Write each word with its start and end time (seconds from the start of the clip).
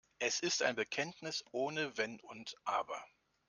Es 0.17 0.39
ist 0.39 0.63
ein 0.63 0.75
Bekenntnis 0.75 1.45
ohne 1.51 1.95
Wenn 1.95 2.19
und 2.21 2.55
Aber. 2.63 3.05